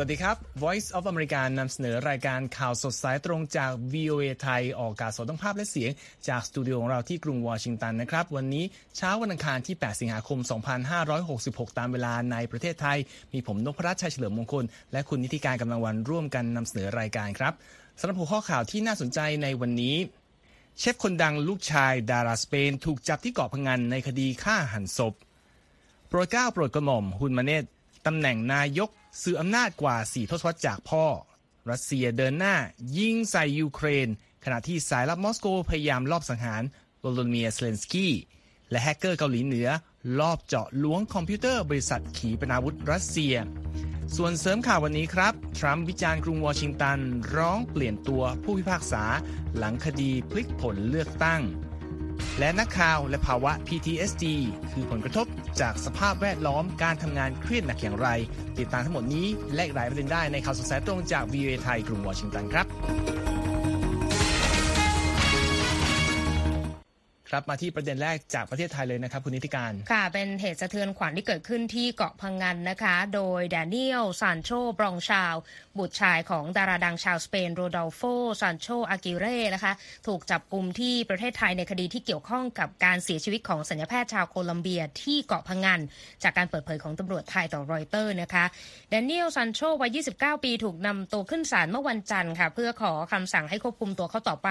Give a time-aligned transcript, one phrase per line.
[0.00, 5.90] สวัสดีครับ Voice of America นำเสนอรายการข่าวสดสายตรงจาก VOA ไทย ออกอากาศสดทั้งภาพและเสียง
[6.28, 8.64] จากสตูดิโอของเราที่กรุงวอชิงตันนะครับ วันนี้
[8.96, 10.38] เช้าวันอังคารที่ 8 สิงหาคม
[11.08, 12.98] 2566 ตามเวลาในประเทศไทย
[13.32, 17.52] มีผมนพรัชชัยเฉลิมมงคล และคุณนิติการกำลังวันร่วมกันนำเสนอรายการครับ
[18.00, 19.96] สำหรับหัวข้อข่าวที่น่าสนใจในวันนี้
[20.78, 25.14] เชฟคนดังลูกชายดาราสเปน ถูกจับที่เกาะพังงานในคดีฆ่าหันศพ
[26.08, 27.64] โปรดเกล้าโปรดกระหม่อมฮุนมาเนต
[28.06, 28.90] ตำแหน่งนายก
[29.22, 31.04] สืบอำนาจกว่า 4 ทศวรรษจากพ่อ
[31.70, 32.56] รัสเซียเดินหน้า
[32.98, 34.08] ยิงใส่ยูเครน
[34.44, 36.62] ขณะที่สายลับมอสโกพยายามลอบสังหาร
[37.00, 38.14] โวโลดีเมียร์เซเลนสกี้
[38.70, 39.68] และแฮกเกอร์เกาหลีเหนือ
[40.18, 43.34] ลอบเจาะล้วงคอมพิวเตอร์บริษัทขีปนาวุธรัสเซีย
[44.16, 46.98] ส่วนเสริมข่าววันนี้ครับ ทรัมป์วิจารณ์กรุงวอชิงตัน
[47.36, 49.04] ร้องเปลี่ยนตัวผู้พิพากษา
[49.56, 51.40] หลังคดีพลิกผลเลือกตั้ง
[52.38, 54.24] และนักข่าวและภาวะ PTSD
[54.72, 55.26] คือผลกระทบ
[55.60, 58.08] จากสภาพแวดล้อมการทำงานเครียดหนักอย่างไร
[58.58, 62.66] ติดตามทั้งหมดนี้และหลายประเด็นได้ในข่าวสดสายตรงจาก VOA ไทยกรุงวอชิงตันครับ
[67.30, 75.34] ครับมาที่ประเด็นแรกจากประเทศไทยเลยนะครับคุณนิติการ ค่ะ เป็นเหตุสะเทือนขวัญที่เกิดขึ้นที่เกาะพังงันนะคะ โดยแดเนียลซานโชบรองชาว
[75.78, 78.00] บุตรชายของดาราดังชาวสเปนโรดัลโฟ
[78.40, 79.72] ซานโชอากิเร่นะคะ
[80.06, 85.80] ถูกจับกลุ่มที่ประเทศไทยในคดีที่เกี่ยวข้องกับการเสียชีวิตของศัลยแพทย์ชาวโคลัมเบียที่เกาะพะงัน
[86.22, 88.44] จากการเปิดเผยของตำรวจไทยต่อรอยเตอร์นะคะ
[88.90, 94.50] แดเนียลซานโชวัย 29 ปีถูกนำตัวขึ้นศาลเมื่อวันจันทร์ค่ะเพื่อขอคำสั่งให้ควบคุมตัวเขาต่อไป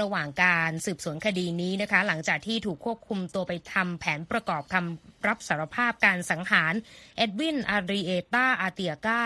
[0.00, 6.74] ระหว่างการสืบสวนคดีนี้นะคะหลังจากที่ถูกควบคุมตัวไปทำแผนประกอบคำรับสารภาพการสังหาร
[7.16, 9.20] เอ็ดวินอาริเอตาอาเตียกา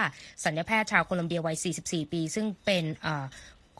[0.44, 2.84] ศัลยแพทย์ชาวโคลัมเบียวัย 44 ปี ซึ่งเป็น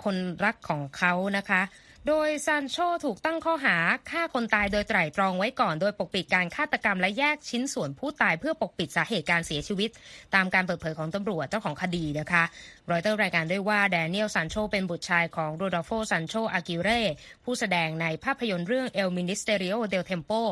[0.03, 1.63] คนรักของเขานะคะ
[2.09, 3.77] โดยซานโชถูกตั้งข้อหา
[4.11, 9.91] ฆ่าคนตายโดยไตร่ตรองไว้ก่อนโดยปกปิดการฆาตกรรมและแยกชิ้นส่วนผู้ตายเพื่อปกปิดสาเหตุการเสียชีวิต
[10.35, 12.45] ตามการเปิดเผยของตำรวจเจ้าของคดีนะคะ
[12.91, 17.01] รอยเตอร์รายงานด้วยว่าแดเนียลซานโชเป็นบุตรชายของโรดอลโฟซานโชอากิเร่
[17.45, 20.43] ผู้แสดงในภาพยนตร์เรื่อง El Ministerio del Tiempo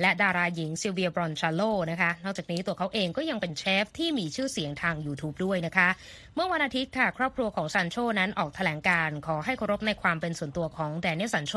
[0.00, 5.88] และดาราหญิงซิลเวียบรอนชาโลนะคะนอกจากนี้ตัวเขาเองก็ยังเป็นเชฟที่มีชื่อเสียงทาง YouTube ด้วยนะคะ
[6.34, 11.54] เมื่อวันอาทิตย์ค่ะ ครอบครัวของซานโชนั้นออกแถลงการขอให้เคารพในความเป็นส่วนตัวของแดเนียลซานโช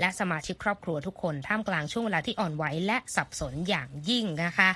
[0.00, 4.70] และสมาชิกครอบครัวทุกคนท่ามกลางช่วงเวลาที่อ่อนไหวและสับสนอย่างยิ่งนะคะ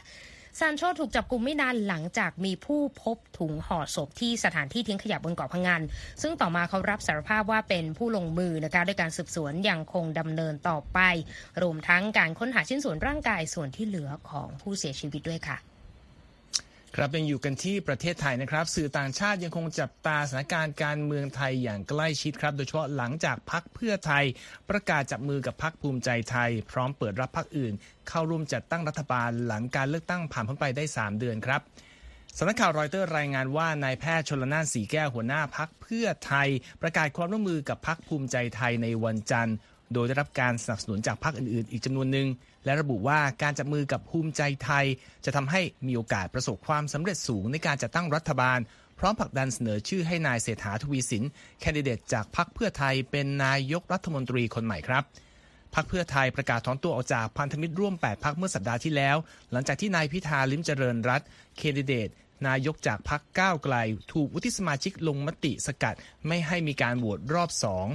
[0.60, 5.82] ซานโชถูกจับกลุ่มไม่นานหลังจากมีผู้พบถุงห่อศพที่สถานที่ทิ้งขยะบนเกาะพังงาน
[6.22, 10.98] ซึ่งต่อมาเขารับสารภาพว่าเป็นผู้ลงมือนะคะด้วยการสืบสวนยังคงดำเนินต่อไป
[11.62, 15.74] รวมทั้งการค้นหาชิ้นส่วนร่างกายส่วนที่เหลือของผู้เสียชีวิตด้วยค่ะ
[16.99, 24.25] ครับยังอยู่กันที่ประเทศไทยนะครับ สื่อต่างชาติยังคงจับตาสถานการณ์การเมืองไทยอย่างใกล้ชิดครับ โดยเฉพาะหลังจากพักเพื่อไทย
[24.71, 27.72] ประกาศจับมือกับพักภูมิใจไทย พร้อมเปิดรับพักอื่น
[28.09, 31.60] เข้าร่วมจัดตั้งรัฐบาลหลังการเลือกตั้งผ่านพ้นไปได้ 3 เดือนครับ
[32.38, 36.49] สำนักข่าวรอยเตอร์รายงานว่านายแพทย์ชนลนานสีแก้วหัวหน้าพักเพื่อไทย
[36.83, 39.56] ประกาศความร่วมมือกับพักภูมิใจไทยในวันจันทร์
[39.93, 42.28] โดยได้รับการสนับสนุนจากพรรคอื่นๆ อีกจำนวนหนึ่ง
[42.65, 44.87] และระบุว่าการจับมือกับภูมิใจไทย
[45.25, 48.59] จะทำให้มีโอกาสประสบความสำเร็จสูงในการจัดตั้งรัฐบาล
[48.99, 51.25] พร้อมผลักดันเสนอชื่อให้นายเศรษฐาทวีสิน
[51.61, 55.05] แคนดิเดตจากพรรคเพื่อไทยเป็นนายกรัฐมนตรีคนใหม่ครับ
[55.75, 59.17] พรรคเพื่อไทยประกาศถอนตัวออกจากพันธมิตรร่วม 8 พรรคเมื่อสัปดาห์ที่แล้ว
[59.53, 62.09] หลังจากที่นายพิธาลิมเจริญรัตน์แคนดิเดต
[62.47, 63.77] นายกจากพรรคก้าวไกล
[64.13, 65.95] ถูกวุฒิสมาชิกลงมติสกัด
[66.27, 67.87] ไม่ให้มีการโหวตรอบสอง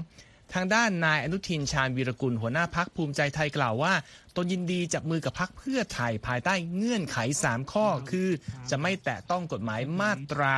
[0.54, 3.94] ทางด้านนายอนุทินชาญวีรกุลหัวหน้าพักภูมิใจไทยกล่าวว่า
[4.36, 7.18] ตนยินดีจับมือกับพักเพื่อไทยภายใต้เงื่อนไข
[7.48, 8.30] 3 ข้อคือ
[8.70, 10.54] จะไม่แตะต้องกฎหมายมาตรา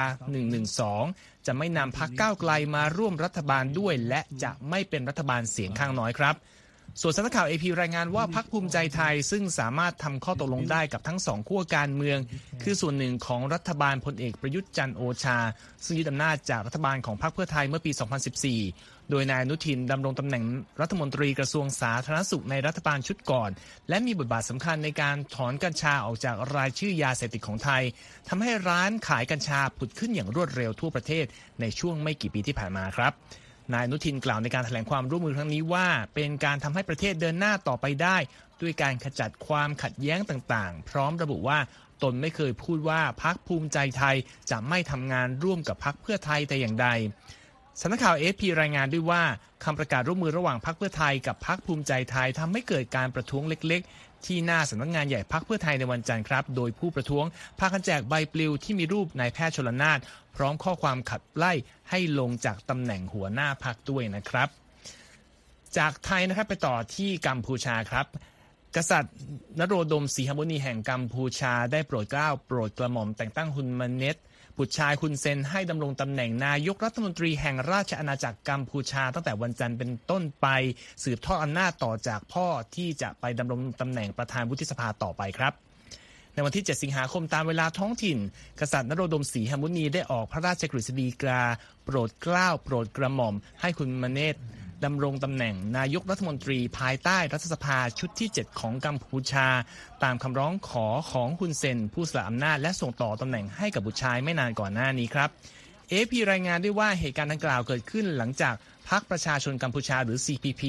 [0.67, 6.35] 112 จะไม่นำพักก้าวไกลมาร่วมรัฐบาลด้วย และจะไม่เป็นรัฐบาลเสียงข้างน้อยครับ
[7.01, 12.19] ส่วนสำนักข่าวเอพีรายงานว่าพักภูมิใจไทยซึ่งสามารถทำข้อตกลงได้กับทั้งสองขั้วการเมือง
[12.63, 15.37] คือส่วนหนึ่งของรัฐบาลพลเอกประยุทธ์จันโอชา
[15.85, 17.91] ซึ่งยึดอำนาจจากรัฐบาลของพรรคเพื่อไทยเมื่อปี
[18.51, 20.43] 2014 โดยนายอนุทินดำรงตำแหน่ง
[20.81, 23.49] รัฐมนตรีกระทรวงสาธารณสุขในรัฐบาลชุดก่อน
[23.89, 27.83] และมีบทบาทสำคัญในการถอนกัญชาออกจากรายชื่อยาเสพติดของไทย
[28.29, 31.25] ทำให้ร้านขายกัญชาผุดขึ้นอย่างรวดเร็วทั่วประเทศ
[31.61, 33.13] ในช่วงไม่กี่ปีที่ผ่านมาครับ
[33.73, 38.17] นายนุทินกล่าวในการแถลงความร่วมมือครั้งนี้ว่า เป็นการทำให้ประเทศเดินหน้าต่อไปได้
[38.61, 41.59] ด้วยการขจัดความขัดแย้งต่างๆ พร้อมระบุว่า
[42.03, 44.15] ตนไม่เคยพูดว่าพักภูมิใจไทย
[44.51, 46.87] จะไม่ทำงานร่วมกับพักเพื่อไทยแต่อย่างใด
[47.79, 49.23] สำนักข่าวเอฟพีรายงานด้วยว่า
[49.63, 57.25] คำประกาศร่วมมือระหว่างพรรคเพื่อไทยกับพรรคภูมิใจไทยทำให้เกิดการประท้วงเล็ก ๆ ที่หน้าสำนักงานใหญ่พรรคเพื่อไทยในวันจันทร์ครับ โดยผู้ประท้วง
[57.59, 59.99] พากันแจกใบปลิวที่มีรูปนายแพทย์ชลนาน
[60.35, 61.53] พร้อมข้อความขับไล่
[61.89, 64.49] ให้ลงจากตำแหน่งหัวหน้าพรรคด้วยนะครับ
[65.77, 68.05] จากไทยนะครับไปต่อที่กัมพูชาครับ
[68.75, 69.15] กษัตริย์
[69.59, 74.17] นโรดมศรีหมุนีแห่งกัมพูชาได้โปรดเกล้าโปรดกระหม่อมแต่งตั้งฮุนมาเนต
[74.61, 80.47] บุตรชายคุณเซนให้ดำรงตำแหน่งนายกรัฐมนตรีแห่งราชอาณาจักรกัมพูชา ตั้งแต่วันจันทร์เป็นต้นไป
[81.03, 85.53] สืบทอดอำนาจต่อจากพ่อที่จะไปดำรงตำแหน่งประธานวุฒิสภาต่อไปครับ
[86.33, 88.17] ในวันที่ 7 สิงหาคมตามเวลาท้องถิ่น
[88.59, 91.41] กษัตริย์นโรดมศรีหมุนีได้ออกพระราชกฤษฎีกา
[91.85, 94.35] โปรดเกล้าโปรดกระหม่อม ให้คุณมเนต
[94.85, 99.47] ดำรงตำแหน่งนายกรัฐมนตรีภายใต้รัฐสภาชุดที่ 7 ของกัมพูชา
[100.03, 105.29] ตามคำร้องขอของคุณเซน ผู้สละอำนาจและส่งต่อตำแหน่งให้กับบุตรชายไม่นานก่อนหน้านี้ครับ
[105.89, 108.55] เอพีรายงานด้วยว่าเหตุการณ์ดังกล่าวเกิดขึ้นหลังจาก
[108.89, 110.63] พรรคประชาชนกัมพูชาหรือ CPP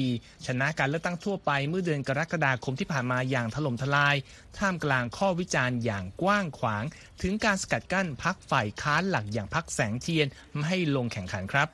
[0.45, 4.15] ชนะการเลือกตั้งทั่วไปเมื่อเดือนกรกฎาคมที่ผ่านมาอย่างถล่มทลาย
[4.57, 6.83] ท่ามกลางข้อวิจารณ์อย่างกว้างขวาง
[7.21, 11.67] ถึงการสกัดกั้นพรรคฝ่ายค้านหลักอย่างพรรคแสงเทียนไม่ให้ลงแข่งขันครับ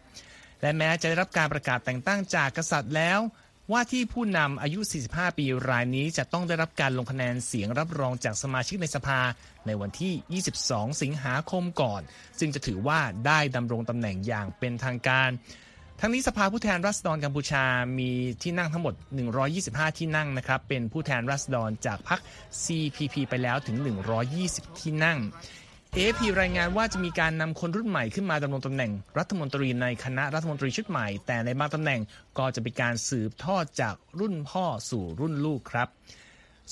[0.61, 3.19] และแม้จะได้รับการประกาศแต่งตั้งจากกษัตริย์แล้ว
[3.71, 4.79] ว่าที่ผู้นำอายุ
[5.09, 9.19] 45 ปีรายนี้จะต้องได้รับการลงคะแนนเสียงรับรองจากสมาชิกในสภา
[9.67, 12.01] ในวันที่ 22 สิงหาคมก่อน
[12.39, 15.29] ซึ่งจะถือว่าได้ดำรงตำแหน่งอย่างเป็นทางการ
[15.99, 17.65] ทั้งนี้สภาผู้แทนราษฎรกัมพูชา
[17.99, 18.11] มี
[18.43, 18.93] ที่นั่งทั้งหมด
[19.47, 22.19] 125 ที่นั่งนะครับ เป็นผู้แทนราษฎรจากพรรค
[22.63, 23.77] CPP ไปแล้วถึง
[24.29, 25.19] 120 ที่นั่ง
[25.97, 32.01] AFP รายงานว่าจะมีการนำคนรุ่นใหม่ขึ้นมาดำรงตำแหน่งรัฐมนตรีในคณะรัฐมนตรีชุดใหม่ แต่ในบางตำแหน่ง
[32.37, 35.87] ก็จะเป็นการสืบทอดจากรุ่นพ่อสู่รุ่นลูกครับ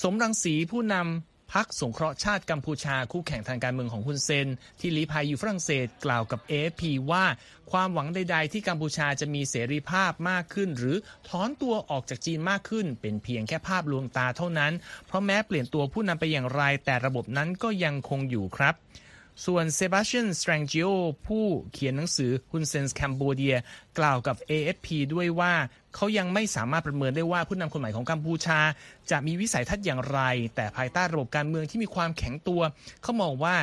[0.01, 4.47] สมรังสีผู้นำพักสงเคราะห์ชาติกัมพูชาคู่แข่งทางการเมืองของฮุนเซน
[4.79, 7.25] ที่ลี้ภัยอยู่ฝรั่งเศสกล่าวกับ AFP ว่า
[7.71, 10.97] ความหวังใด ๆ ที่กัมพูชาจะมีเสรีภาพมากขึ้น หรือ
[11.27, 14.73] ถอนตัวออกจากจีนมากขึ้น เป็นเพียงแค่ภาพลวงตาเท่านั้น
[15.07, 18.75] เพราะแม้เปลี่ยนตัวผู้นำไปอย่างไรแต่ระบบนั้นก็ยังคงอยู่ครับ
[19.45, 20.87] ส่วนเซบาสเตียนสแตรงจิโอ
[21.27, 23.55] ผู้เขียนหนังสือ Hun Sen's Cambodia
[23.99, 25.53] กล่าวกับ AFP ด้วยว่า
[25.95, 28.59] เขายังไม่สามารถประเมินได้ว่าผู้นำคนใหม่ของกัมพูชา
[29.11, 30.19] จะมีวิสัยทัศน์อย่างไร
[30.55, 32.61] แต่ภายใต้ระบบการเมืองที่มีความแข็งตัว
[33.01, 33.55] เขามองว่า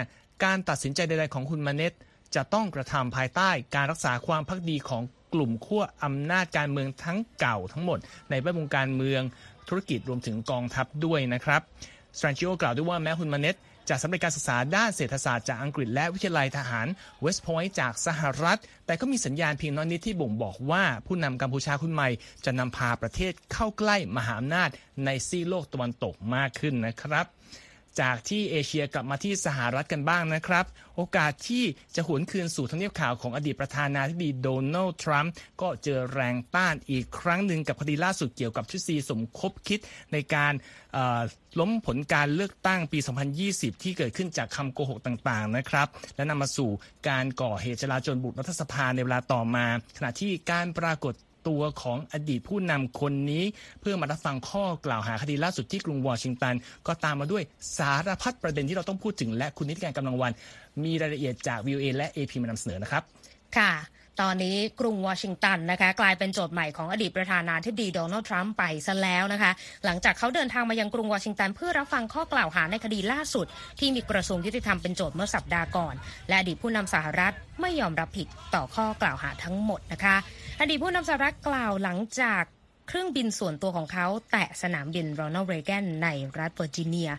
[0.44, 1.93] การตัดสินใจใดๆของฮุนมาเนต
[2.35, 5.03] จะต้องกระทำภายใต้การรักษาความภักดีของ
[5.35, 7.99] กลุ่มขั้วอำนาจการเมืองทั้งเก่าทั้งหมด
[8.31, 9.23] ในแวดวงการเมือง
[9.69, 11.62] ธุรกิจรวมถึงกองทัพด้วยนะครับ
[12.19, 13.56] สแตรงจิโอกล่าวด้วยว่าแม้คุณมาเนต
[13.89, 16.87] จากสำเร็จการศึกษาด้านเศรษฐศาสตร์จากอังกฤษและวิทยาลัยทหาร
[17.21, 22.09] เวสต์พอยต์จากสหรัฐ แต่ก็มีสัญญาณเพียงน้อยนิดที่บ่งบอกว่าผู้นำกัมพูชาคนใหม่
[22.45, 24.69] จะนำพาประเทศเข้าใกล้มหาอำนาจ
[25.05, 27.27] ในซีโลกตะวันตกมากขึ้นนะครับ
[28.00, 30.64] จากที่เอเชียกลับมาที่สหรัฐกันบ้างนะครับ
[30.96, 31.64] โอกาสที่
[31.96, 39.81] จะหวนคืนสู่ทำเนียบข่าวของอดีตประธานาธิบดีโดนัลด์ทรัมป์ก็เจอแรงต้านอีกครั้งหนึ่งกับคดีล่าสุดเกี่ยวกับทฤษฎีสมคบคิด
[40.12, 40.52] ในการ
[41.61, 42.99] ล้มผลการเลือกตั้งปี
[43.41, 46.70] 2020 ที่เกิดขึ้นจากคำโกหกต่างๆนะครับ และนำมาสู่
[47.08, 51.14] การก่อเหตุจลาจลบุกรัฐสภาในเวลาต่อมา ขณะที่การปรากฏ
[51.49, 53.44] ตัวของอดีตผู้นำคนนี้
[53.81, 56.55] เพื่อมารับฟังข้อกล่าวหาคดีล่าสุดที่กรุงวอชิงตัน
[56.87, 57.43] ก็ตามมาด้วย
[57.79, 60.32] สารพัดประเด็นที่เราต้องพูดถึงและคุณนิติการกำลังวัน
[60.85, 63.02] มีรายละเอียดจาก VOA และ AP มานำเสนอนะครับ
[63.56, 63.73] ค่ะ
[64.21, 69.53] ตอนนี้กรุงวอชิงตันนะคะกลายเป็นโจทย์ใหม่ของอดีตประธานาธิบดีโดนัลด์ทรัมป์ไปซะแล้วนะคะ
[69.85, 73.47] หลังจากเขาเดินทางมายังกรุงวอชิงตันเพื่อรับฟังข้อกล่าวหาในคดีล่าสุด
[73.79, 75.95] ที่มีกระทรวงยุติธรรมเป็นโจทย์เมื่อสัปดาห์ก่อน
[76.29, 80.17] และอดีตผู้นำสหรัฐไม่ยอมรับผิดต่อข้อกล่าวหาทั้งหมดนะคะ
[80.61, 82.43] อดีตผู้นำสหรัฐกล่าวหลังจาก
[82.89, 87.11] เครื่องบินส่วนตัวของเขาแตะสนามบินโรนัลด์เรแกนในรัฐเวอร์จิเนีย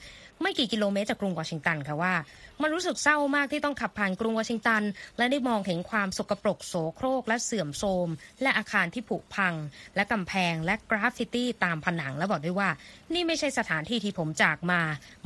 [0.41, 2.13] ไม่กี่กิโลเมตรจากกรุงวอชิงตันค่ะว่า
[2.61, 4.83] มันรู้สึกเศร้ามากที่ต้องขับผ่านกรุงวอชิงตัน
[5.17, 8.09] และได้มองเห็นความสกปรกโสโครกและเสื่อมโทรม
[8.41, 9.53] และอาคารที่ผุพัง
[9.95, 12.69] และกำแพงและกราฟฟิตี้ตามผนังและบอกด้วยว่า
[13.13, 14.81] นี่ไม่ใช่สถานที่ที่ผมจากมา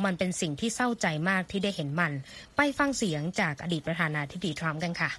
[0.06, 2.12] มันเป็นสิ่งที่เศร้าใจมากที่ได้เห็นมัน
[2.58, 5.12] ไปฟังเสียงจากอดีตประธานาธิบดีทรัมป์กันค่ะ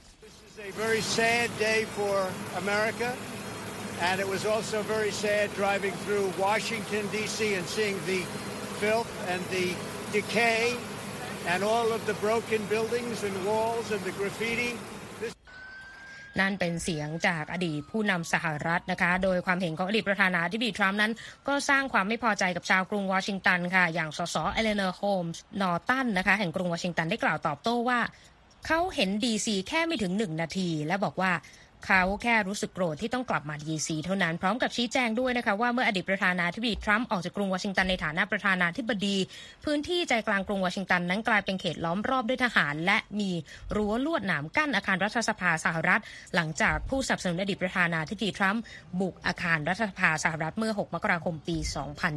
[0.68, 3.16] a very sad day for America,
[4.00, 8.24] and it was also very sad driving through Washington, D.C., and seeing the
[8.82, 9.66] filth and the
[10.16, 10.62] decay
[11.52, 14.72] and all of the broken buildings and walls and the graffiti.
[16.40, 21.12] นั่นเป็นเสียงจากอดีตผู้นำสหรัฐนะคะ โดยความเห็นของอดีตประธานาธิบดีทรัมป์นั้น
[21.48, 28.00] ก็สร้างความไม่พอใจกับชาวกรุงวอชิงตันค่ะ อย่างสสเอเลนอร์โฮมส์นอร์ตันนะคะ แห่งกรุงวอชิงตันได้กล่าวตอบโต้ว่า
[28.66, 31.32] เขาเห็นดีซีแค่ไม่ถึงหนึ่งนาที และบอกว่า
[31.86, 39.16] เขาแค่รู้สึกโกรธที่ต้องกลับมาดีซีเท่านั้น พร้อมกับชี้แจงด้วยนะคะว่าเมื่ออดีตประธานาธิบดีทรัมป์ออกจากกรุงวอชิงตันในฐานะประธานาธิบดี
[39.64, 43.30] พื้นที่ใจกลางกรุงวอชิงตันนั้นกลายเป็นเขตล้อมรอบด้วยทหาร และมี
[43.76, 46.00] รั้วลวดหนามกั้นอาคารรัฐสภาสหรัฐ
[46.34, 48.62] หลังจากผู้สนับสนุนอดีตประธานาธิบดีทรัมป์
[49.00, 51.56] บุกอาคารรัฐสภาสหรัฐเมื่อ 6 มกราคมปี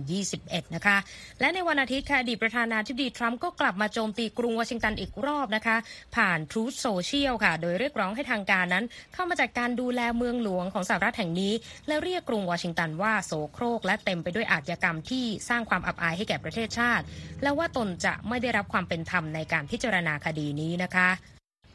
[0.08, 0.98] 2021 นะคะ
[1.40, 5.78] และในวันอาทิตย์ค่ะอดีตประธานาธิบดีทรัมป์ก็กลับมาโจมตีกรุงวอชิงตันอีกรอบนะคะ
[6.16, 11.54] ผ่าน Truth Social ค่ะ โดยเรียกร้องให้ทางการนั้นเข้ามาจัดการดูแลเมืองหลวงของสหรัฐแห่งนี้
[11.88, 17.04] และเรียกกรุงวอชิงตันว่าโสโครก และเต็มไปด้วยอาชญากรรมที่สร้างความอับอายให้แก่ประเทศชาติ
[17.44, 21.10] และว่าตนจะไม่ได้รับความเป็นธรรมในการพิจารณาคดีนี้นะคะ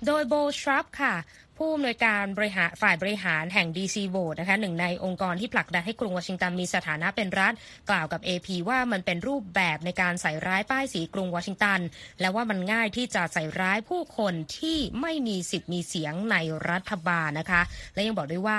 [0.06, 1.14] โดยโบชรับค่ะ
[1.56, 7.52] ผู้อำนวยการบริหารฝ่ายบริหารแห่ง DC v o t นะคะหนึ่งในองค์กรที่ผลักดันให้กรุงวอชิงตันมีสถานะเป็นรัฐ
[7.90, 11.80] กล่าวกับ AP ว่ามันเป็นรูปแบบในการใส่ร้ายป้ายสีกรุงวอชิงตัน
[12.20, 16.36] และว่ามันง่ายที่จะใส่ร้ายผู้คนที่ไม่มีสิทธิ์มีเสียงใน
[16.70, 17.62] รัฐบาลนะคะ
[17.94, 18.58] และยังบอกด้วยว่า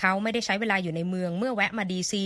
[0.00, 2.24] เขาไม่ได้ใช้เวลาอยู่ในเมืองเมื่อแวะมาดีซี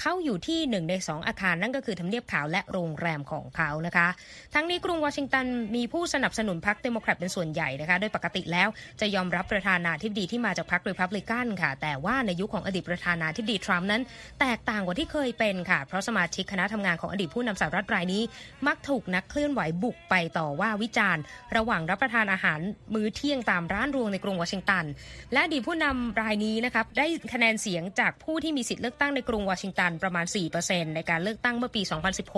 [0.00, 4.08] เขาอยู่ที่หนึ่งในสองอาคารนั่นก็คือทำเนียบขาวและโรงแรมของเขานะคะ
[4.54, 8.68] ทั้งนี้กรุงวอชิงตันมีผู้สนับสนุนพรรคเดโมแครตเป็นส่วนใหญ่นะคะโดยปกติแล้ว
[9.00, 14.02] จะยอมรับประธานาธิบดีที่มาจากพรรครีพับลิกันค่ะ แต่ว่าในยุคของอดีตประธานาธิบดีทรัมป์นั้น
[14.40, 18.22] แตกต่างกว่าที่เคยเป็นค่ะ เพราะสมาชิกคณะทำงานของอดีตผู้นำสหรัฐรายนี้
[18.66, 21.22] มักถูกนักเคลื่อนไหวบุกไปต่อว่าวิจารณ์
[21.56, 22.58] ระหว่างรับประทานอาหาร
[22.94, 24.84] มื้อเที่ยงตามร้านรวงในกรุงวอชิงตัน
[25.32, 30.26] และอดีตผู้นำรายนี้นะครับได้คะแนนเสียงจากผู้ที่มีสิทธิ์เลือกตั้งในกรุงวอชิงตันประมาณ
[30.60, 31.82] 4%ในการเลือกตั้งเมื่อปี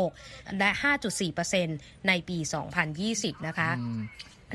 [0.01, 0.71] 2016 และ
[1.39, 2.39] 5.4%ในปี
[2.93, 3.71] 2020 นะคะ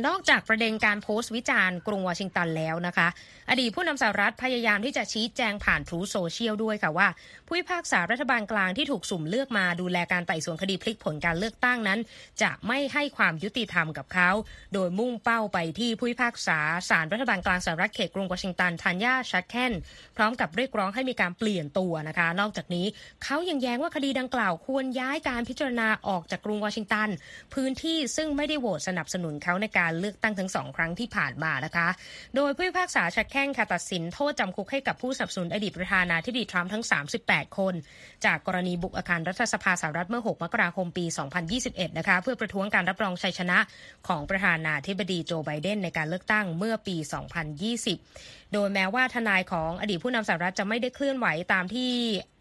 [0.07, 3.07] นอกจากประเด็นการโพสต์วิจารณ์กรุงวอชิงตันแล้วนะคะ
[3.49, 7.07] อดีตผู้นำสหรัฐพยายามที่จะชี้แจงผ่านทรูโซเชียลด้วยค่ะว่า
[7.47, 11.99] ผู้พิพากษารัฐบาลกลางที่ถูกสุ่มเลือกมาดูแลการไต่สวนคดีพลิกผลการเลือกตั้งนั้น
[12.41, 14.29] จะไม่ให้ความยุติธรรมกับเขา
[14.73, 19.73] โดยมุ่งเป้าไปที่ผู้พิพากษาศาลรัฐบาลกลางสหรัฐเขตกรุงวอชิงตันทันยาชักแคน
[20.17, 22.85] พร้อมกับเรียกร้องให้มีการเปลี่ยนตัวนะคะ นอกจากนี้
[23.23, 27.09] เขายังแย้งว่าคดีดังกล่าวควรย้ายการพิจารณาออกจากกรุงวอชิงตัน
[27.53, 31.87] พื้นที่ซึ่งไม่ได้โหวตสนับสนุนเขาในการเลือกตั้งทั้งสองครั้งที่ผ่านมานะคะ
[32.35, 36.83] โดยผู้พิพากษาชักแข้งค่ะตัดสินโทษจำคุกให้กับผู้สนับสนุนอดีตประธานาธิบดีทรัมป์ทั้ง
[37.21, 37.73] 38 คน
[38.25, 41.05] จากกรณีบุกอาคารรัฐสภาสหรัฐเมื่อ 6 มกราคมปี
[41.51, 43.57] 2021 นะคะ เพื่อประท้วงการรับรองชัยชนะ
[44.07, 46.97] ของประธานาธิบดีโจไบเดนในการเลือกตั้งเมื่อปี
[47.75, 51.91] 2020 โดยแม้ว่าทนายของอดีตผู้นำสหรัฐจะไม่ได้เคลื่อนไหวตามที่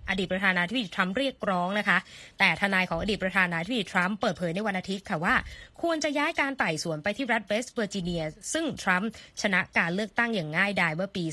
[0.09, 1.99] อดีตประธานาธิบดีทรัมป์เรียกร้องนะคะ
[2.39, 5.35] แต่ทนายของอดีตประธานาธิบดีทรัมป์เปิดเผยในวันอาทิตย์ค่ะว่า
[5.83, 8.23] ควรจะย้ายการไต่สวนไปที่รัฐเวสต์เวอร์จิเนีย
[8.53, 9.11] ซึ่งทรัมป์
[9.43, 11.25] ชนะการเลือกตั้งอย่างง่ายดายเมื่อปี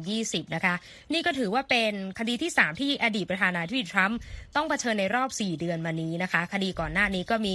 [0.00, 0.74] 2020 นะคะ
[1.12, 4.18] นี่ก็ถือว่าเป็นคดีที่ 3 ที่อดีตประธานาธิบดีทรัมป์
[4.56, 7.54] ต้องเผชิญในรอบ 4 เดือนมานี้นะคะ คดีก่อนหน้านี้ก็มี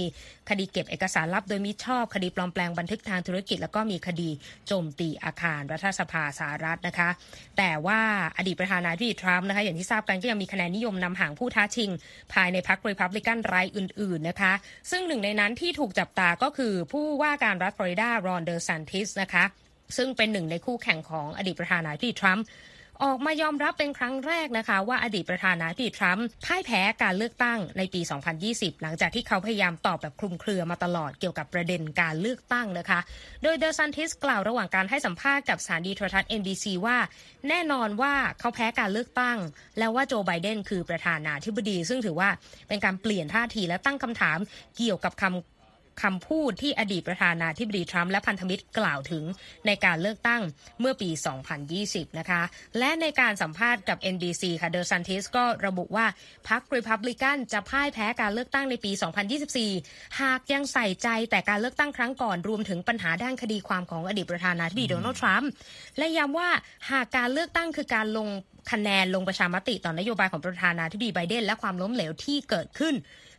[0.50, 4.30] คดีเก็บเอกสารลับโดยมิชอบ คดีปลอมแปลงบันทึกทางธุรกิจ แล้วก็มีคดี
[4.66, 7.08] โจมตีอาคารรัฐสภาสหรัฐนะคะ
[7.58, 8.00] แต่ว่า
[8.36, 11.90] อดีตประธานาธิบดีทรัมป์นะคะอย่างที่ทราบกันก็ยังมีคะแนนนิยมนำห่างผู้ท้าชิง
[12.32, 14.52] ภายในพรรครีพับลิกันรายอื่น ๆ นะคะ
[14.90, 19.44] ซึ่งหนึ่งในนั้นที่ถูกจับตาก็คือผู้ว่าการรัฐฟลอริดารอนเดอร์ซันติสนะคะ
[19.96, 22.44] ซึ่งเป็นหนึ่งในคู่แข่งของอดีตประธานาธิบดีทรัมป์
[23.04, 28.00] ออกมายอมรับเป็นครั้งแรกนะคะ ว่าอดีตประธานาธิบดีทรัมป์พ่ายแพ้การเลือกตั้งในปี
[28.42, 33.00] 2020 หลังจากที่เขาพยายามตอบแบบคลุมเครือมาตลอดเกี่ยวกับประเด็นการเลือกตั้งนะคะ
[33.42, 36.96] โดยเดอซันติสกล่าวระหว่างการให้สัมภาษณ์กับสถานีโทรทัศน์ NBC ว่า
[37.48, 39.38] แน่นอนว่าเขาแพ้การเลือกตั้ง
[39.78, 42.28] แล้วว่าโจไบเดนคือประธานาธิบดี ซึ่งถือว่า
[42.68, 44.38] เป็นการเปลี่ยนท่าทีและตั้งคำถาม
[44.76, 45.55] เกี่ยวกับคำ
[46.02, 49.24] คำพูดที่อดีตประธานาธิบดีทรัมป์และพันธมิตรกล่าวถึง
[49.66, 50.42] ในการเลือกตั้ง
[50.80, 51.10] เมื่อปี
[51.64, 52.42] 2020 นะคะ
[52.78, 56.06] และในการสัมภาษณ์กับ NBC ค่ะเดอร์ซันติสก็ระบุว่า
[56.48, 58.92] พรรครีพับลิกันจะพ่ายแพ้การเลือกตั้งในปี
[59.54, 65.50] 2024 หากยังใส่ใจแต่การเลือกตั้งครั้งก่อนรวมถึงปัญหาด้านคดีความของอดีตประธานาธิบดีโดนัลด์ทรัมป์
[65.98, 66.50] และย้ำว่า
[66.90, 68.28] หากการเลือกตั้งคือการลง
[68.70, 72.94] คะแนนลงประชามติต่อนโยบายของประธานาธิบดีไบเดนและความล้มเหลวที่เกิดขึ้น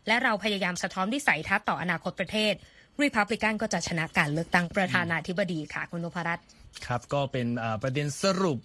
[0.07, 2.53] และเราพยายามสะท้อนวิสัยทัศน์ต่ออนาคตประเทศ
[3.01, 6.45] รีพับลิกันก็จะชนะการเลือกตั้งประธานาธิบดีค่ะคุณนพรัตน์
[6.87, 7.47] ครับก็เป็น
[7.83, 8.59] ประเด็นสรุป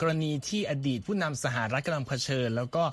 [0.00, 2.84] กรณีที่อดีตผู้นำสหรัฐกำลังเผชิญ แล้วก็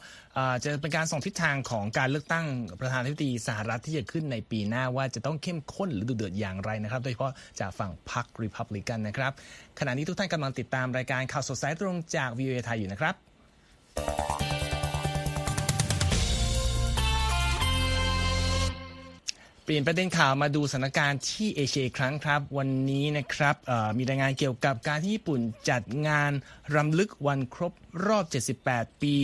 [0.63, 2.45] จะเป็นการส่งทิศทางของการเลือกตั้ง
[2.79, 9.31] ประธานาธิบดีสหรัฐที่จะขึ้นในปีหน้าว่าจะต้องเข้มข้นหรือดุเดือดอย่างไรนะครับ โดยเฉพาะจากฝั่งพรรครีพับลิกันนะครับ
[9.79, 13.15] ขณะนี้ทุกท่านกำลังติดตามรายการข่าวสดสายตรงจากวิวเอไทยอยู่นะครับ
[19.67, 23.55] เปลี่ยนประเด็นข่าวมาดูสถานการณ์ที่เอเชียครั้งครับ วันนี้นะครับ
[23.97, 26.31] มีรายงานเกี่ยวกับการที่ญี่ปุ่นจัดงาน
[26.75, 27.73] รำลึกวันครบ
[28.07, 28.25] รอบ
[28.63, 29.15] 78 ปี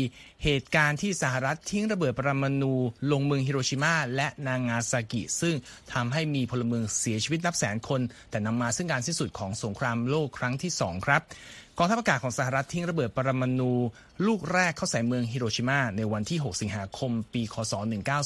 [0.44, 2.74] เหตุการณ์ที่สหรัฐทิ้งระเบิดปรมาณู
[3.12, 5.56] ลงเมืองฮิโรชิมาและนางาซากิ ซึ่ง
[5.94, 11.22] ทำให้มีพลเมืองเสียชีวิตนับแสนคน แต่นำมาซึ่งการสิ้นสุดของสงครามโลกครั้งที่ 2 ครับ
[11.82, 13.72] องทัพอากาศของสหรัฐทิ้งระเบิดปรมาณู
[14.28, 17.74] ลูกแรกเข้าใส่เมืองฮิโรชิมาในวันที่ 6 สิงหาคม ปี คศ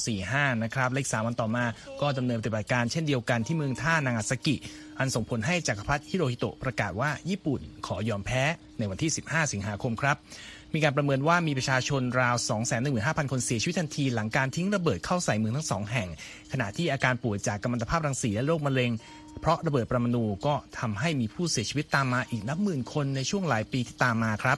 [0.06, 1.66] 1945 นะครับเลขสามวันต่อมา
[2.02, 4.56] ก็ดำเนินปฏิบัติการเช่นเดียวกันที่เมืองท่านางาซากิ
[5.00, 8.44] อันส่งผลให้จักรพรรดิฮิโรฮิโตะประกาศว่าญี่ปุ่นขอยอมแพ้
[8.80, 10.18] ในวันที่ 15 สิงหาคมครับ
[10.74, 12.36] มีการประเมินว่ามีประชาชนราว
[12.84, 16.10] 215,000 คนเสียชีวิตทันที หลังการทิ้งระเบิดเข้าใส่เมืองทั้งสองแห่ง
[16.52, 18.92] ขณะที่อาการป่วยจากกัมมันตภาพรังสีและโรคมะเร็ง
[19.42, 24.58] เพราะระเบิดปรมาณูก็ทำให้มีผู้เสียชีวิตตามมาอีกนับหมื่นคนในช่วงหลายปีที่ตามมาครับ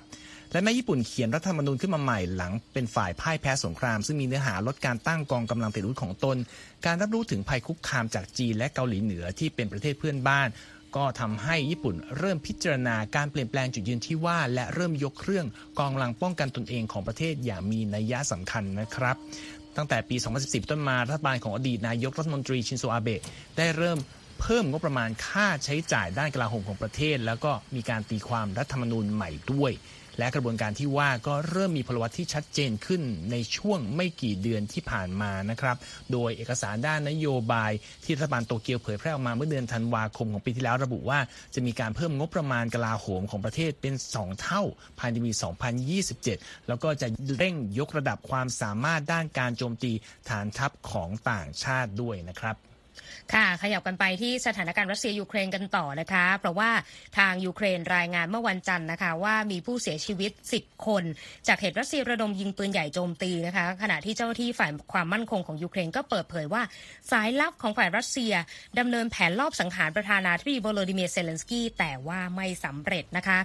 [0.51, 6.37] และแม้ญี่ปุ่นเขียนรัฐธรรมนูญขึ้นมาใหม่หลังเป็นฝ่ายพ่ายแพ้สงคราม ซึ่งมีเนื้อหาลดการตั้งกองกำลังติดอาวุธของตน
[6.85, 10.47] การรับรู้ถึงภัยคุกคามจากจีนและเกาหลีเหนือที่เป็นประเทศเพื่อนบ้าน
[10.95, 15.45] ก็ทำให้ญี่ปุ่นเริ่มพิจารณาการเปลี่ยนแปลงจุดยืนที่ว่า และเริ่มยกเครื่อง
[15.79, 19.15] กองกำลังป้องกันตนเองของประเทศอย่างมีนัยยะสำคัญนะครับ
[19.77, 23.21] ตั้งแต่ปี 2014 ต้นมารัฐบาลของอดีตนายกรัฐมนตรีชินโซอาเบะ
[23.57, 23.99] ได้เริ่ม
[24.41, 29.71] เพิ่มงบประมาณค่าใช้จ่ายด้านกลาโหมของประเทศ แล้วก็มีการตีความรัฐธรรมนูญใหม่ด้วย
[30.19, 35.77] และกระบวนการที่ว่าก็เริ่มมีพลวัตที่ชัดเจนขึ้นในช่วงไม่กี่เดือนที่ผ่านมานะครับ
[36.11, 37.71] โดยเอกสารด้านนโยบาย
[38.03, 41.19] ที่รัฐบาลโตเกียวเผยแพร่ออกมาเมื่อเดือนธันวาคมของปีที่แล้วระบุว่า
[41.55, 44.63] จะมีการเพิ่มงบประมาณกลาโหมของประเทศเป็น 2 เท่า
[44.99, 45.31] ภายในปี
[45.99, 47.07] 2027 แล้วก็จะ
[47.37, 49.91] เร่งยกระดับความสามารถด้านการโจมตี
[50.29, 52.57] ฐานทัพของต่างชาติด้วยนะครับ
[53.33, 56.69] ค่ะ ขยับกันไปที่สถานการณ์รัสเซียยูเครนกันต่อนะคะ เพราะว่า
[57.17, 61.03] ทางยูเครนรายงานเมื่อวันจันทร์นะคะว่ามีผู้เสียชีวิต 10 คน
[61.47, 66.61] จากเหตุรัสเซียระดมยิงปืนใหญ่โจมตีนะคะ ขณะที่เจ้าหน้าที่ฝ่ายความมั่นคงของยูเครนก็เปิดเผยว่า
[67.11, 68.33] สายลับของฝ่ายรัสเซีย
[68.79, 73.39] ดำเนินแผนลอบสังหารประธานาธิบดีโวโลดิเมียร์เซเลนสกี้แต่ว่าไม่สำเร็จนะคะ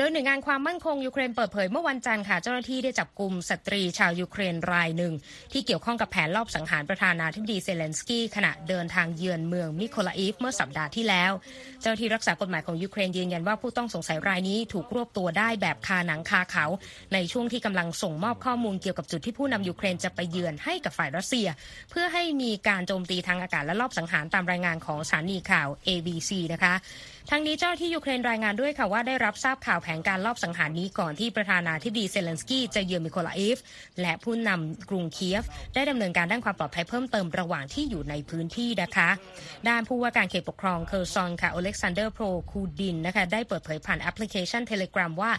[0.00, 5.12] โดยหน่วยงานความมั่นคงยูเครนเปิดเผยเมื่อวันจันทร์ค่ะเจ้าหน้าที่ได้จับกลุ่มสตรีชาวยูเครนรายหนึ่ง
[5.52, 11.32] ที่เกี่ยวข้องกับแผนลอบสังหารประธานาธิบดีเซเลนสกี้ขณะเดินทางเยือนเมืองมิโคลาอีฟเมื่อสัปดาห์ที่แล้ว
[11.80, 16.66] เจ้าหน้าที่รักษากฎหมายของยูเครนยืนยันว่าผู้ต้องสงสัยรายนี้ถูกรวบตัวได้แบบคาหนังคาเขา
[17.12, 21.48] ในช่วงที่กำลังส่งมอบข้อมูลเกี่ยวกับจุดที่ผู้นำยูเครนจะไปเยือนให้กับฝ่ายรัสเซีย
[21.90, 26.74] เพื่อให้มีการโจมตีทางอากาศและลอบสังหารตามรายงานของสถานีข่าว ABC นะคะ
[27.32, 33.58] ทั้งนี้เจ้าหน้าที่ยูเครนรายงานด้วยค่ะว่าได้รับทราบข่าวแผนการลอบสังหารนี้ก่อนที่ประธานาธิบดีเซเลนสกี้จะเยือนมิโคลาอีฟ
[34.00, 35.44] และผู้นำกรุงเคียฟ
[35.74, 39.08] ได้ดำเนินการด้านความปลอดภัยเพิ่มเติมระหว่างที่อยู่ในพื้นที่นะคะ
[39.68, 45.32] ด้านผู้ว่าการเขตปกครองเคอร์ซอนค่ะอเล็กซานเดอร์โปรคูดินนะคะได้เปิดเผยผ่านแอปพลิเคชัน Telegram ว่า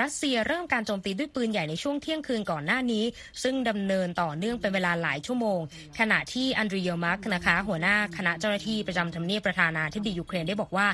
[0.00, 3.04] รัสเซียเริ่มการโจมตีด้วยปืนใหญ่ในช่วงเที่ยงคืนก่อนหน้านี้
[3.42, 5.60] ซึ่งดำเนินต่อเนื่องเป็นเวลาหลายชั่วโมง
[5.98, 10.86] ขณะที่อันดรีเยอร์มักนะคะ หัวหน้าคณะเจ้าหน้าที่ประจำทำเนียบประธานาธิบดียูเครนได้บอกว่า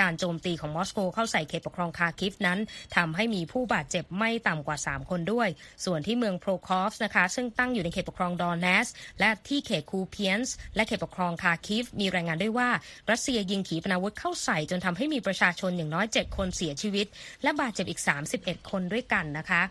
[0.00, 2.58] การโจมตีของมอสโกเข้าใส่เขตปกครองคาร์คิฟนั้น
[2.96, 5.48] ทำให้มีผู้บาดเจ็บไม่ต่ำกว่า 3 คนด้วย
[5.84, 8.88] ส่วนที่เมืองโปครอฟสก์นะคะ ซึ่งตั้งอยู่ในเขตปกครองโดเนตสก์
[9.20, 12.68] และที่เขตคูเปียนสก์และเขตปกครองคาร์คิฟ มีรายงานด้วยว่า
[13.10, 17.06] รัสเซียยิงขีปนาวุธเข้าใส่จนทำให้มีประชาชนอย่างน้อย 7 คนเสียชีวิต
[17.42, 18.00] และบาดเจ็บอีก
[18.36, 19.62] 31 คนด้วยกันนะคะ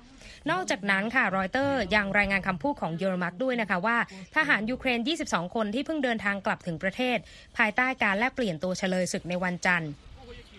[0.52, 3.98] นอกจากนั้นค่ะรอยเตอร์ยังรายงานคำพูดของเยอร์มักด้วยนะคะว่า
[4.36, 7.18] ทหารยูเครน 22 คนที่เพิ่งเดินทางกลับถึงประเทศ
[7.58, 9.92] ภายใต้การแลกเปลี่ยนตัวเชลยศึกในวันจันทร์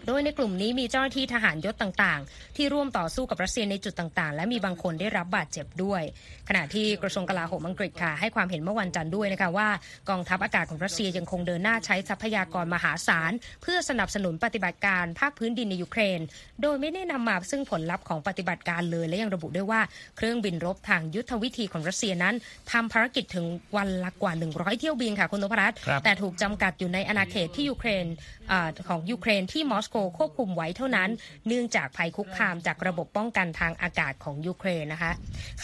[0.06, 6.02] โดยในกลุ่มนี้มีเจ้าหน้าที่ทหารยศต่างๆ ที่ร่วมต่อสู้กับรัสเซียในจุดต่างๆ และมีบางคนได้รับบาดเจ็บด้วย
[6.48, 9.68] ขณะที่กระทรวงกลาโหมอังกฤษค่ะให้ความเห็นเมื่อวันจันทร์ด้วยนะคะว่า
[10.10, 13.32] กองทัพอากาศของรัสเซียยังคงเดินหน้าใช้ทรัพยากรมหาศาล
[13.62, 16.20] เพื่อสนับสนุนปฏิบัติการภาคพื้นดินในยูเครน
[16.62, 19.80] โดยไม่ได้นำมาซึ่งผลลัพธ์ของปฏิบัติการเลย และยังระบุด้วยว่า
[20.16, 22.34] เครื่องบินรบทางยุทธวิธีของรัสเซียนั้น
[22.72, 28.06] ทำภารกิจถึงวันละกว่า 100 เที่ยวบินค่ะคุณนพรัตน์ครับแต่ถูกจำกัดอยู่ในอาณาเขตที่ยูเครน
[28.50, 31.10] อาของยูเครนที่มอสโกควบคุมไว้เท่านั้น
[31.46, 35.12] เนื่องจากภัยคุกคามจากระบบป้องกันทางอากาศของยูเครนนะคะ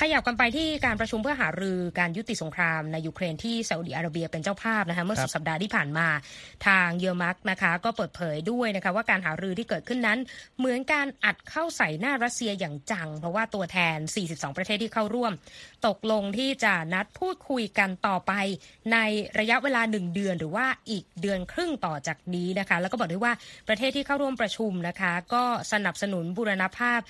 [0.01, 6.09] ขยับกันไปที่การประชุมเพื่อหารือการยุติสงครามในยูเครนที่ซาอุดิอาระเบียเป็นเจ้าภาพนะคะเมื่อสุดสัปดาห์ที่ผ่านมา
[6.67, 10.19] ทางเยอรมักนะคะ ก็เปิดเผยด้วยนะคะว่าการหารือที่เกิดขึ้นนั้น
[10.59, 15.33] เหมือนการอัดเข้าใส่หน้ารัสเซียอย่างจัง เพราะว่าตัวแทน 42 ประเทศที่เข้าร่วม
[15.87, 18.33] ตกลงที่จะนัดพูดคุยกันต่อไป
[18.93, 18.99] ใน
[19.39, 23.33] ระยะเวลาหนึ่งเดือนหรือว่าอีกเดือนครึ่งต่อจากนี้นะคะ แล้วก็บอกด้วยว่า
[23.69, 27.01] ประเทศที่เข้าร่วมประชุมนะคะ ก็สนับสนุนบูรณภาพ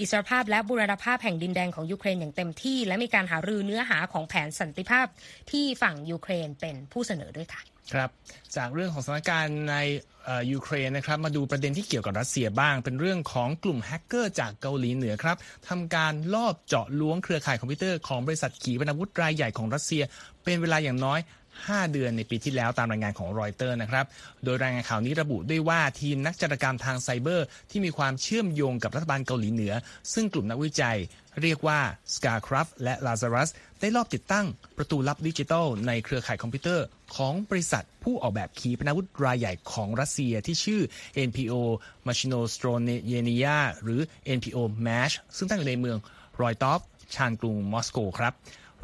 [0.00, 5.06] อิสรภาพและบูรณภาพแห่งดินแดนของยูเครนอย่างเต็มที่ และมีการหารือเนื้อหาของแผนสันติภาพ
[5.50, 8.10] ที่ฝั่งยูเครนเป็นผู้เสนอด้วยค่ะครับ
[8.56, 9.76] จากเรื่องของสถานการณ์ใน
[10.52, 15.36] ยูเครนนะครับมาดูประเด็นที่เกี่ยวกับรัสเซียบ้าง เป็นเรื่องของกลุ่มแฮกเกอร์จากเกาหลีเหนือครับ
[15.68, 20.02] ทำการลอบเจาะล้วงเครือข่ายคอมพิวเตอร์ของบริษัทขีปนาวุธรายใหญ่ของรัสเซีย
[20.44, 21.20] เป็นเวลาอย่างน้อย
[21.66, 24.06] 5 เดือนในปีที่แล้วตามรายงานของรอยเตอร์นะครับ
[24.44, 29.72] โดยรายงานข่าวนี้ระบุด้วยว่าทีมนักจารกรรมทางไซเบอร์ ที่มีความเชื่อมโยงกับรัฐบาลเกาหลีเหนือ
[30.12, 30.98] ซึ่งกลุ่มนักวิจัย
[31.42, 31.80] เรียกว่า
[32.14, 40.80] ScarCruft และ Lazarus ได้ลอบติดตั้งประตูลับดิจิทัล ในเครือข่ายคอมพิวเตอร์ของบริษัทผู้ออกแบบขีปนาวุธรายใหญ่ของรัสเซียที่ชื่อ
[41.28, 41.54] NPO
[42.06, 44.00] Machino s t r o n e n i a หรือ
[44.36, 45.98] NPO MASH ซึ่งตั้งอยู่ในเมือง
[46.42, 46.80] รอยตอฟ
[47.14, 48.32] ชานกรุงมอสโกครับ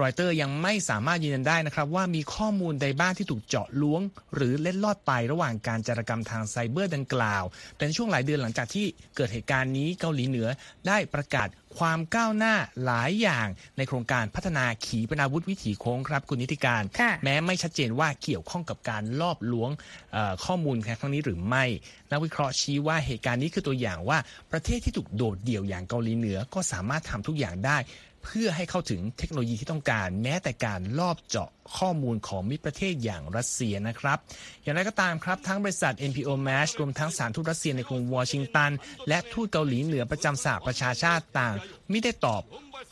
[0.02, 4.00] รอยเตอร์ยังไม่สามารถยืนยันได้นะครับว่ามีข้อมูลใดบ้างที่ถูกเจาะล้วง
[4.34, 7.44] หรือเล็ดลอดไประหว่างการจารกรรมทางไซเบอร์ดังกล่าว
[7.76, 10.48] แต่ในช่วงหลายเดือนหลังจากที่เกิดเหตุการณ์นี้เกาหลีเหนือ
[10.86, 12.54] ได้ประกาศความก้าวหน้า
[12.84, 19.70] หลายอย่างในโครงการพัฒนาขีปนาวุธวิถีโค้งครับ คุณนิติการค่ะแม้ไม่ชัดเจนว่าเกี่ยวข้องกับการลอบล้วง
[20.12, 21.64] เอ่อข้อมูลครั้งนี้หรือไม่
[22.10, 24.18] นักวิเคราะห์ชี้ว่าเหตุการณ์นี้คือตัวอย่างว่า
[24.52, 27.78] ประเทศที่ถูกโดดเดี่ยวอย่างเกาหลีเหนือก็สามารถทำทุกอย่างได้
[28.24, 34.18] เพื่อให้เข้าถึงเทคโนโลยีที่ต้องการ แม้แต่การลอบเจาะข้อมูลของมิตรประเทศอย่างรัสเซียนะครับ
[34.62, 38.70] อย่างไรก็ตามครับ ทั้งบริษัท NPO Mash รวมทั้งสถานทูตรัสเซียในกรุงวอชิงตัน
[39.08, 41.54] และทูตเกาหลีเหนือประจำสหประชาชาติต่าง
[41.90, 42.42] ไม่ได้ตอบ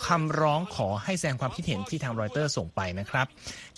[0.07, 3.27] คำร้องขอให้แสดงความคิดเห็นที่ทางรอยเตอร์ส่งไปนะครับ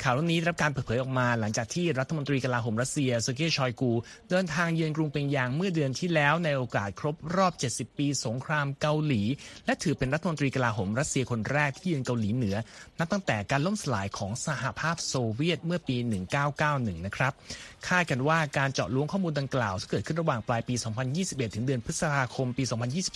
[0.02, 3.92] ข่าวเรื่องนี้ได้รับการเปิดเผยออกมา หลังจากที่รัฐมนตรีกลาโหมรัสเซียเซอร์เกย์ชอยกู
[4.30, 9.22] เดินทางเยือนกรุงเปียงยางเมื่อเดือนที่แล้วในโอกาสครบรอบ 70 ปีสงครามเกาหลี
[9.66, 12.56] และถือเป็นรัฐมนตรีกลาโหมรัสเซียคนแรกที่เยือนเกาหลีเหนือ
[12.98, 15.96] นับตั้งแต่การล่มสลายของสหภาพโซเวียตเมื่อปี
[16.50, 17.32] 1991 นะครับ
[17.88, 20.74] คาดกันว่าการเจาะล้วงข้อมูลดังกล่าวจะเกิดขึ้นระหว่างปลายปี
[21.14, 22.64] 2021 ถึงเดือนพฤษภาคม ปี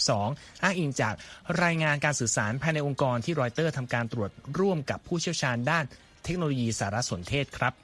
[0.04, 1.14] 2022 อ้างอิงจาก
[1.62, 5.84] รายงานการสื่อสารภายในองค์กรที่รอยเตอร์ทำการตรวจร่วมกับผู้เชี่ยวชาญด้าน
[6.24, 7.74] เทคโนโลยีสารสนเทศครับ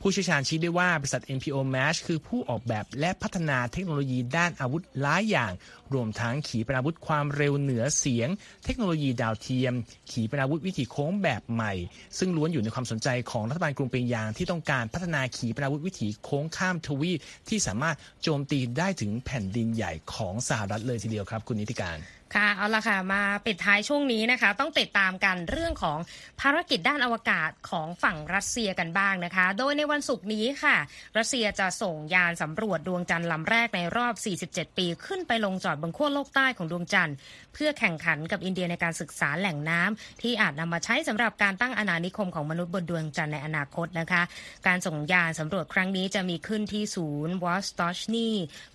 [0.00, 5.52] ผู้เชี่ยวชาญชี้ได้ว่าบริษัท NPO Match คือผู้ออกแบบและพัฒนาเทคโนโลยีด้านอาวุธหลายอย่าง
[5.94, 8.28] รวมทั้งขีปนาวุธความเร็วเหนือเสียง
[8.64, 9.74] เทคโนโลยีดาวเทียม
[10.12, 11.72] ขีปนาวุธวิถีโค้งแบบใหม่
[12.18, 21.98] ซึ่งล้วนอยู่ในความสนใจของรัฐบาลกรุงเปียงยางที่ต้องการพัฒนาขีปนาวุธวิถีโค้งข้ามทวีปที่สามารถโจมตีได้ถึงแผ่นดินใหญ่ของสหรัฐเลยทีเดียวครับ คุณนิติการ
[22.34, 25.98] ค่ะเอาละค่ะมาปิดท้ายช่วงนี้นะคะ ต้องติดตามกันเรื่องของ
[26.40, 30.76] ภารกิจด้านอวกาศของฝั่งรัสเซียกันบ้างนะคะ โดยในวันศุกร์นี้ค่ะ
[31.18, 34.14] รัสเซียจะส่งยานสำรวจดวงจันทร์ลำแรกในรอบ
[34.46, 37.16] 47 ปีขึ้นไปลงจอดบนขั้วโลกใต้ของดวงจันทร์
[37.54, 44.22] เพื่อแข่งขันกับอินเดียในการศึกษาแหล่งน้ำที่อาจนำมาใช้สำหรับการตั้งอาณานิคมของมนุษย์บนดวงจันทร์ในอนาคตนะคะ
[44.66, 48.28] การส่งยานสำรวจครั้งนี้จะมีขึ้นที่ศูนย์วอสตอชนี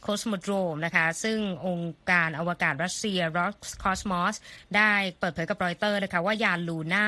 [0.04, 4.36] โคสโมโดรมนะคะซึ่งองค์การอวกาศรัสเซีย Roscosmos
[4.76, 7.06] ได้เปิดเผยกับรอยเตอร์นะคะว่ายานลูน่า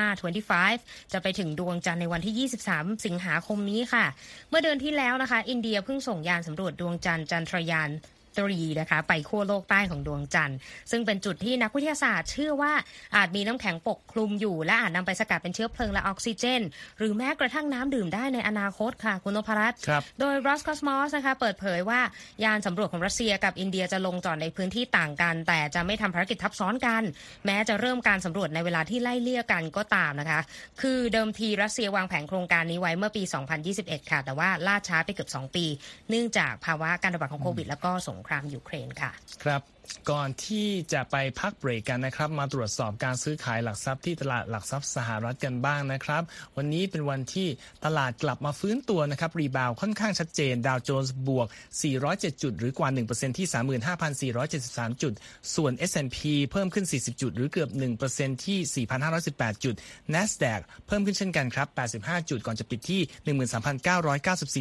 [0.54, 4.04] 25 จะไปถึงดวงจันทร์ในวันที่ 23 สิงหาคมนี้ค่ะ
[4.48, 7.90] เมื่อเดือนที่แล้วนะคะ อินเดียเพิ่งส่งยานสำรวจดวงจันทร์จันทรยาน
[8.36, 10.58] ตรีนะคะไปขั้วโลกใต้ของดวงจันทร์
[10.90, 12.72] ซึ่งเป็นจุดที่นักวิทยาศาสตร์ เชื่อว่า
[13.16, 16.62] อาจมีน้ำแข็งปกคลุมอยู่ และอาจนำไปสกัดเป็นเชื้อเพลิงและออกซิเจน
[16.98, 22.00] หรือแม้กระทั่งน้ำดื่มได้ในอนาคตค่ะคุณนพรัตน์ครับโดย Roscosmos นะคะเปิดเผยว่า
[22.44, 27.02] ยานสำรวจของรัสเซียกับอินเดียจะลงจอดในพื้นที่ต่างกัน แต่จะไม่ทำภารกิจทับซ้อนกัน
[27.46, 30.40] แม้จะเริ่มการสำรวจในเวลาที่ไล่เลี่ยกันก็ตามนะคะ
[30.80, 33.22] คือเดิมทีรัสเซียวางแผนโครงการนี้ไว้เมื่อปี
[33.66, 35.64] 2021 ค่ะ แต่ว่าล่าช้าไปเกือบ 2 ปี
[36.10, 39.10] เนื่องจากภาวะการระบาดของโควิด แล้วก็สงงครามยูเครนค่ะ
[39.44, 39.62] ครับ
[40.10, 46.22] ก่อนที่จะไปพักเบรกกันนะครับ มาตรวจสอบการซื้อขายหลักทรัพย์ที่ตลาดหลักทรัพย์สหรัฐกันบ้างนะครับ
[46.56, 47.48] วันนี้เป็นวันที่
[47.84, 51.48] ตลาดกลับมาฟื้นตัวนะครับ รีบาวค่อนข้างชัดเจน ดาวโจนส์บวก
[51.94, 55.12] 407 จุด หรือกว่า 1%ที่ 35,473 จุด
[55.54, 56.18] ส่วน S&P
[56.50, 57.70] เพิ่มขึ้น 40 จุด หรือเกือบ
[58.08, 58.86] 1%ที่
[59.22, 59.74] 4,518 จุด
[60.14, 61.68] NASDAQ เพิ่มขึ้นเช่นกันครับ
[61.98, 63.00] 85 จุดก่อนจะปิดที่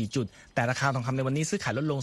[0.07, 1.99] 13,994 จุด แต่ราคาทองคำในวันนี้ซื้อขายลดลง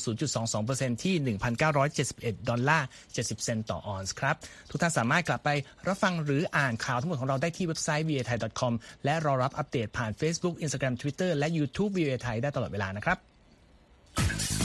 [0.50, 1.36] 0.22%ที่
[1.82, 4.36] 1,971 ดอลลาร์70 เซนต์ต่อออนซ์ครับ
[4.70, 5.50] ทุกท่านสามารถกลับไป
[5.88, 8.72] รับฟังหรืออ่านข่าวทั้งหมดของเราได้ที่เว็บไซต์ VOA Thai com
[9.04, 14.59] และรอรับอัปเดตผ่าน Facebook Instagram Twitter และ YouTube v a thai ได้ตลอดเวลานะครับ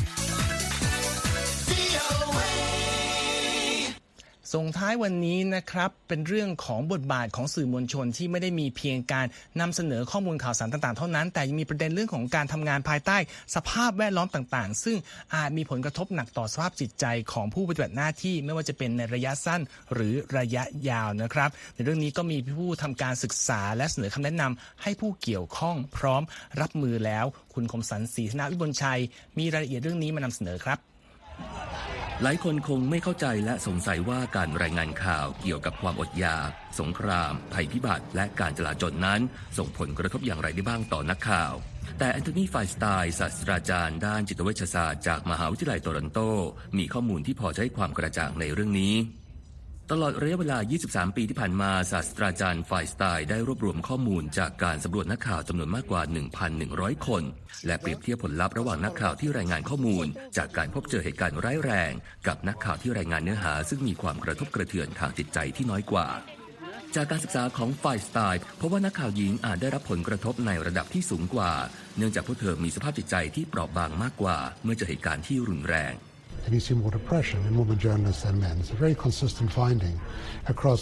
[4.53, 9.25] ส่งท้ายวันนี้นะครับเป็นเรื่องของบทบาทของสื่อมวลชนที่ไม่ได้มีเพียงการ
[9.61, 13.17] นำเสนอข้อมูลข่าวสารต่างๆ เท่านั้น แต่ยังมีประเด็นเรื่องของการทำงานภายใต้
[13.55, 14.97] สภาพแวดล้อมต่างๆ ซึ่ง
[15.35, 19.61] อาจมีผลกระทบหนักต่อสภาพจิตใจของผู้ปฏิบัติหน้าที่ไม่ว่าจะเป็นในระยะสั้น
[19.93, 26.23] หรือระยะยาวนะครับ ในเรื่องนี้ก็มีผู้ทำการศึกษาและเสนอคำแนะนำให้ผู้เกี่ยวข้องพร้อม
[26.61, 29.01] รับมือแล้ว คุณคมสันศรีธนาวิบลชัย
[29.37, 36.49] มีรายละเอียดเรื่องนี้มานำเสนอครับ หลายคนคงไม่เข้าใจและสงสัยว่าการรายงานข่าวเกี่ยวกับความอดอยาก
[36.79, 39.21] สงคราม ภัยพิบัติและการจลาจลนั้น
[39.57, 41.53] ส่งผลกระทบอย่างไรได้บ้างต่อนักข่าว
[41.99, 46.19] แต่แอนโทนีไฟสไตน์ศาสตราจารย์ด้านจิตเวชศาสตร์จากมหาวิทยาลัยโตรอนโต
[46.77, 48.93] มีข้อมูลที่พอจะให้ความกระจ่างในเรื่องนี้
[49.91, 56.01] ตลอดระยะเวลา 23 ปีที่ผ่านมาศาสตราจารย์ไฟสไตน์ได้รวบรวมข้อมูลจากการสำรวจนักข่าวจำนวนมากกว่า
[56.53, 57.23] 1,100 คน
[57.65, 60.05] และเปรียบเทียบผลลัพธ์ระหว่างนักข่าวที่รายงานข้อมูล
[60.37, 61.91] จากการพบเจอเหตุการณ์ร้ายแรง
[62.27, 66.07] กับนักข่าวที่รายงานเนื้อหา ซึ่งมีความกระทบกระเทือนทางจิตใจที่น้อยกว่า
[66.95, 71.51] จากการศึกษาของไฟสไตล์พบว่านักข่าวหญิงอาจได้รับผลกระทบในระดับที่สูงกว่า
[71.97, 75.95] เนื่องจากพวกเธอมีสภาพจิตใจที่เปราะบางมากกว่า เมื่อเจอเหตุการณ์ที่รุนแรง
[76.43, 78.55] and you see more depression in women journalists than men.
[78.61, 79.95] It's a very consistent finding
[80.53, 80.81] across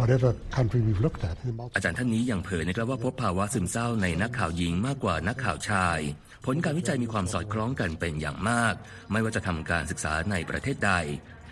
[0.00, 1.36] whatever country we've looked at.
[1.76, 5.98] อาจารย์ท่านนี้ยังเผยนะครับว่าพบภาวะซึมเศร้าในนักข่าวหญิงมากกว่านักข่าวชาย
[6.46, 8.74] ผลการวิจัยมีความสอดคล้องกันเป็นอย่างมาก
[9.12, 10.92] ไม่ว่าจะทำการศึกษาในประเทศใด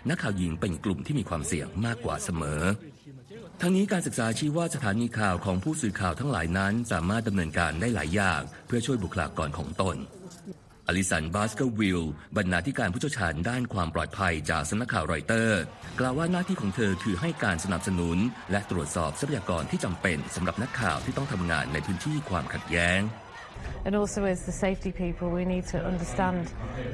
[0.09, 2.63] นักข่าวหญิงเป็นกลุ่มที่มีความเสี่ยงมากกว่าเสมอ
[3.61, 9.95] ทั้งนี้การศึกษาชี้ว่าสถานีข่าวของผู้สื่อข่าวทั้งหลายนั้น สามารถดำเนินการได้หลายอย่าง เพื่อช่วยบุคลากรของตน
[10.91, 12.01] อลิสันบาสเกอร์วิล
[12.37, 15.61] บรรณาธิการผู้เชี่ยวชาญด้านความปลอดภัยจากสำนักข่าวรอยเตอร์
[15.99, 18.17] กล่าวว่าหน้าที่ของเธอคือให้การสนับสนุน
[18.51, 23.01] และตรวจสอบทรัพยากรที่จำเป็นสำหรับนักข่าวที่ต้องทำงานในพื้นที่ความขัดแย้ง
[23.85, 26.43] And also, as the safety people, we need to understand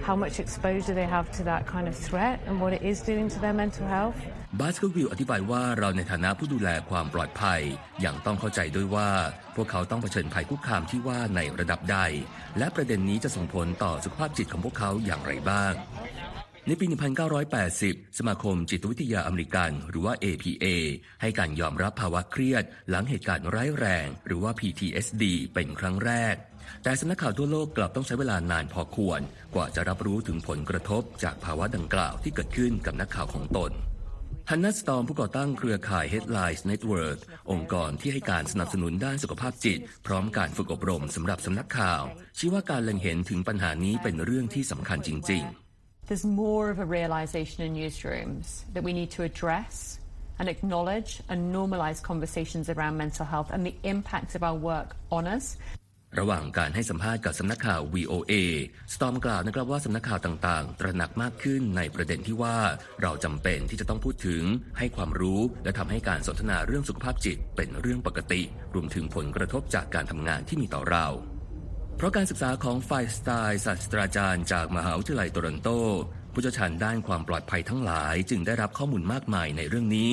[0.07, 3.27] how much exposure they have to that kind of threat and what it is doing
[3.33, 4.19] to their mental health.
[4.59, 7.61] บาสเกวิลอธิบายว่าเราในฐานะผู้ดูแลความปลอดภัย
[8.01, 9.11] อย่างต้องเข้าใจด้วยว่า
[9.55, 11.99] พวกเขาต้องเผชิญภัยคุกคามที่ว่าในระดับใด
[12.57, 15.73] และประเด็นนี้จะส่งผลต่อสุขภาพจิตของพวกเขาอย่างไรบ้าง
[16.67, 16.85] ในปี
[17.51, 20.65] 1980 สมาคมจิตวิทยาอเมริกัน หรือว่า APA
[21.21, 26.35] ให้การยอมรับภาวะเครียด หลังเหตุการณ์ร้ายแรง หรือว่า PTSD เป็นครั้งแรก
[26.83, 29.21] แต่สำนักข่าวทั่วโลกกลับต้องใช้เวลานานพอควร
[29.55, 33.73] กว่าจะรับรู้ถึงผลกระทบจากภาวะดังกล่าวที่เกิดขึ้นกับนักข่าวของตน
[34.51, 37.19] ฮันนัสตอมผู้ก่อตั้งเครือข่าย Headlines Network
[37.51, 42.03] องค์กรที่ให้การสนับสนุนด้านสุขภาพจิต พร้อมการฝึกอบรมสำหรับสำนักข่าว
[42.37, 45.43] ชี้ว่าการเล็งเห็นถึงปัญหานี้เป็นเรื่องที่สำคัญจริง
[45.75, 49.73] ๆ There's more of a realization in newsrooms that we need to address
[50.39, 55.23] and acknowledge and normalize conversations around mental health and the impact of our work on
[55.35, 55.45] us.
[56.19, 58.33] ระหว่างการให้สัมภาษณ์กับสำนักข่าว VOA
[58.93, 62.57] สตอมกล่าวนะครับว่าสำนักข่าวต่างๆ ตระหนักมากขึ้นในประเด็นที่ว่า
[63.01, 64.43] เราจำเป็นที่จะต้องพูดถึง
[64.77, 68.41] ให้ความรู้และทำให้การสนทนาเรื่องสุขภาพจิตเป็นเรื่องปกติ
[68.73, 71.07] รวมถึงผลกระทบจากการทำงานที่มีต่อเรา
[71.97, 75.69] เพราะการศึกษาของฝ่ายสไตล์ศาสตราจารย์จากมหาวิทยาลัยโตรอนโต
[76.33, 80.09] ผู้เชี่ยวชาญด้านความปลอดภัยทั้งหลาย จึงได้รับข้อมูลมากมายในเรื่องนี้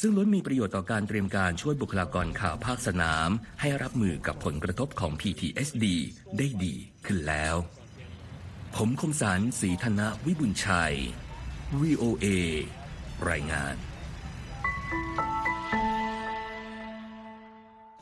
[0.00, 3.30] ซึ่งล้วนมีประโยชน์ต่อการเตรียมการช่วยบุคลากรข่าวภาคสนาม
[3.60, 5.84] ให้รับมือกับผลกระทบของ PTSD
[6.38, 6.74] ได้ดี
[7.06, 7.54] ขึ้นแล้ว
[8.76, 10.94] ผมคมสารสีธนวิบุญชัย
[11.80, 12.26] VOA
[13.30, 13.76] รายงาน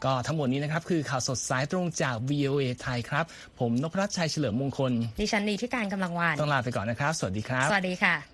[0.04, 3.24] ก็ทั้งหมดนี้นะครับ คือข่าวสดสายตรงจาก VOA ไทยครับ
[3.60, 8.33] ผมนพรัชชัยเฉลิมมงคล ดิฉันนีที่การกำลังวาน ต้องลาไปก่อนนะครับ สวัสดีครับ สวัสดีค่ะ